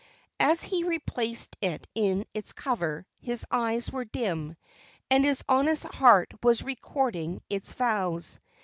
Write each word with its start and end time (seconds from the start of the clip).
As 0.39 0.63
he 0.63 0.83
replaced 0.83 1.55
it 1.61 1.85
in 1.93 2.25
its 2.33 2.53
cover 2.53 3.05
his 3.19 3.45
eyes 3.51 3.91
were 3.91 4.03
dim, 4.03 4.57
and 5.11 5.23
his 5.23 5.43
honest 5.47 5.83
heart 5.83 6.33
was 6.43 6.63
recording 6.63 7.39
its 7.51 7.71
vows. 7.73 8.39